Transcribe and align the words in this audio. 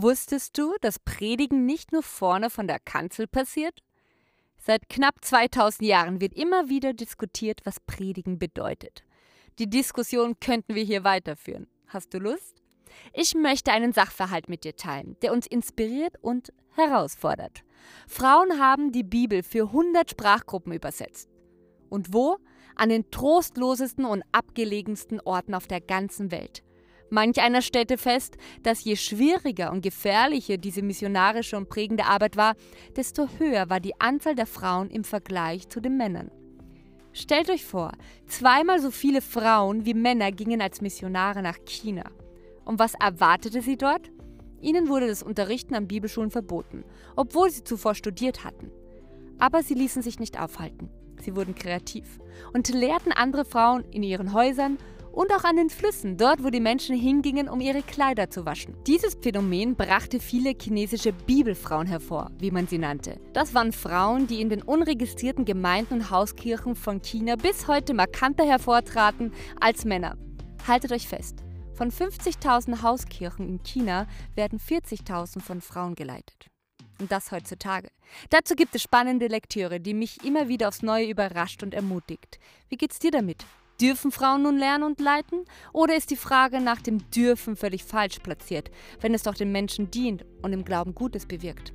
Wusstest 0.00 0.56
du, 0.56 0.76
dass 0.80 1.00
Predigen 1.00 1.66
nicht 1.66 1.90
nur 1.90 2.04
vorne 2.04 2.50
von 2.50 2.68
der 2.68 2.78
Kanzel 2.78 3.26
passiert? 3.26 3.82
Seit 4.56 4.88
knapp 4.88 5.24
2000 5.24 5.88
Jahren 5.88 6.20
wird 6.20 6.34
immer 6.34 6.68
wieder 6.68 6.92
diskutiert, 6.92 7.62
was 7.64 7.80
Predigen 7.80 8.38
bedeutet. 8.38 9.02
Die 9.58 9.68
Diskussion 9.68 10.38
könnten 10.38 10.76
wir 10.76 10.84
hier 10.84 11.02
weiterführen. 11.02 11.66
Hast 11.88 12.14
du 12.14 12.18
Lust? 12.20 12.62
Ich 13.12 13.34
möchte 13.34 13.72
einen 13.72 13.92
Sachverhalt 13.92 14.48
mit 14.48 14.62
dir 14.62 14.76
teilen, 14.76 15.16
der 15.20 15.32
uns 15.32 15.48
inspiriert 15.48 16.14
und 16.22 16.52
herausfordert. 16.76 17.64
Frauen 18.06 18.60
haben 18.60 18.92
die 18.92 19.02
Bibel 19.02 19.42
für 19.42 19.64
100 19.64 20.10
Sprachgruppen 20.10 20.72
übersetzt. 20.72 21.28
Und 21.88 22.14
wo? 22.14 22.36
An 22.76 22.90
den 22.90 23.10
trostlosesten 23.10 24.04
und 24.04 24.22
abgelegensten 24.30 25.18
Orten 25.18 25.56
auf 25.56 25.66
der 25.66 25.80
ganzen 25.80 26.30
Welt. 26.30 26.62
Manch 27.10 27.40
einer 27.40 27.62
stellte 27.62 27.96
fest, 27.96 28.36
dass 28.62 28.84
je 28.84 28.96
schwieriger 28.96 29.72
und 29.72 29.82
gefährlicher 29.82 30.58
diese 30.58 30.82
missionarische 30.82 31.56
und 31.56 31.68
prägende 31.68 32.04
Arbeit 32.04 32.36
war, 32.36 32.54
desto 32.96 33.28
höher 33.38 33.70
war 33.70 33.80
die 33.80 33.98
Anzahl 34.00 34.34
der 34.34 34.46
Frauen 34.46 34.90
im 34.90 35.04
Vergleich 35.04 35.68
zu 35.68 35.80
den 35.80 35.96
Männern. 35.96 36.30
Stellt 37.12 37.50
euch 37.50 37.64
vor, 37.64 37.92
zweimal 38.26 38.80
so 38.80 38.90
viele 38.90 39.22
Frauen 39.22 39.86
wie 39.86 39.94
Männer 39.94 40.30
gingen 40.30 40.60
als 40.60 40.80
Missionare 40.80 41.42
nach 41.42 41.58
China. 41.64 42.04
Und 42.64 42.78
was 42.78 42.92
erwartete 42.94 43.62
sie 43.62 43.76
dort? 43.76 44.10
Ihnen 44.60 44.88
wurde 44.88 45.06
das 45.06 45.22
Unterrichten 45.22 45.74
an 45.74 45.88
Bibelschulen 45.88 46.30
verboten, 46.30 46.84
obwohl 47.16 47.50
sie 47.50 47.64
zuvor 47.64 47.94
studiert 47.94 48.44
hatten. 48.44 48.70
Aber 49.38 49.62
sie 49.62 49.74
ließen 49.74 50.02
sich 50.02 50.18
nicht 50.18 50.38
aufhalten. 50.38 50.90
Sie 51.20 51.34
wurden 51.34 51.54
kreativ 51.54 52.18
und 52.52 52.68
lehrten 52.68 53.12
andere 53.12 53.44
Frauen 53.44 53.84
in 53.90 54.02
ihren 54.02 54.32
Häusern 54.32 54.78
und 55.18 55.32
auch 55.32 55.42
an 55.42 55.56
den 55.56 55.68
Flüssen, 55.68 56.16
dort 56.16 56.44
wo 56.44 56.48
die 56.48 56.60
Menschen 56.60 56.94
hingingen, 56.94 57.48
um 57.48 57.60
ihre 57.60 57.82
Kleider 57.82 58.30
zu 58.30 58.46
waschen. 58.46 58.76
Dieses 58.86 59.16
Phänomen 59.20 59.74
brachte 59.74 60.20
viele 60.20 60.54
chinesische 60.56 61.12
Bibelfrauen 61.12 61.88
hervor, 61.88 62.30
wie 62.38 62.52
man 62.52 62.68
sie 62.68 62.78
nannte. 62.78 63.20
Das 63.32 63.52
waren 63.52 63.72
Frauen, 63.72 64.28
die 64.28 64.40
in 64.40 64.48
den 64.48 64.62
unregistrierten 64.62 65.44
Gemeinden 65.44 65.94
und 65.94 66.10
Hauskirchen 66.12 66.76
von 66.76 67.02
China 67.02 67.34
bis 67.34 67.66
heute 67.66 67.94
markanter 67.94 68.44
hervortraten 68.44 69.32
als 69.60 69.84
Männer. 69.84 70.16
Haltet 70.68 70.92
euch 70.92 71.08
fest, 71.08 71.42
von 71.74 71.90
50.000 71.90 72.82
Hauskirchen 72.82 73.48
in 73.48 73.60
China 73.64 74.06
werden 74.36 74.60
40.000 74.60 75.40
von 75.40 75.60
Frauen 75.60 75.96
geleitet. 75.96 76.46
Und 77.00 77.10
das 77.10 77.32
heutzutage. 77.32 77.88
Dazu 78.30 78.54
gibt 78.54 78.76
es 78.76 78.82
spannende 78.82 79.26
Lektüre, 79.26 79.80
die 79.80 79.94
mich 79.94 80.24
immer 80.24 80.46
wieder 80.46 80.68
aufs 80.68 80.82
Neue 80.82 81.08
überrascht 81.08 81.64
und 81.64 81.74
ermutigt. 81.74 82.38
Wie 82.68 82.76
geht's 82.76 83.00
dir 83.00 83.10
damit? 83.10 83.44
Dürfen 83.80 84.10
Frauen 84.10 84.42
nun 84.42 84.58
lernen 84.58 84.82
und 84.82 85.00
leiten? 85.00 85.44
Oder 85.72 85.96
ist 85.96 86.10
die 86.10 86.16
Frage 86.16 86.60
nach 86.60 86.82
dem 86.82 87.08
Dürfen 87.10 87.54
völlig 87.54 87.84
falsch 87.84 88.18
platziert, 88.18 88.70
wenn 89.00 89.14
es 89.14 89.22
doch 89.22 89.34
den 89.34 89.52
Menschen 89.52 89.90
dient 89.90 90.24
und 90.42 90.52
im 90.52 90.64
Glauben 90.64 90.94
Gutes 90.94 91.26
bewirkt? 91.26 91.72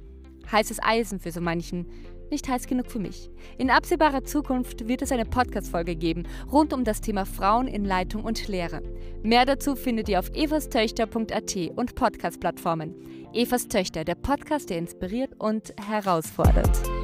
Heißes 0.52 0.80
Eisen 0.84 1.22
für 1.22 1.32
so 1.32 1.40
manchen, 1.40 1.88
nicht 2.30 2.50
heiß 2.50 2.68
genug 2.68 2.92
für 2.92 3.00
mich. 3.00 3.30
In 3.58 3.70
absehbarer 3.70 4.24
Zukunft 4.26 4.88
wird 4.88 5.02
es 5.02 5.12
eine 5.12 5.26
Podcast-Folge 5.26 5.96
geben 5.96 6.24
rund 6.52 6.74
um 6.74 6.84
das 6.84 7.00
Thema 7.00 7.26
Frauen 7.26 7.68
in 7.68 7.86
Leitung 7.86 8.24
und 8.24 8.48
Lehre. 8.48 8.82
Mehr 9.22 9.46
dazu 9.46 9.76
findet 9.76 10.10
ihr 10.10 10.20
auf 10.20 10.30
evastöchter.at 10.34 11.56
und 11.76 11.96
Podcast-Plattformen. 11.96 12.96
Evas 13.34 13.68
Töchter, 13.68 14.04
der 14.04 14.16
Podcast, 14.16 14.70
der 14.70 14.80
inspiriert 14.80 15.40
und 15.40 15.74
herausfordert. 15.88 17.03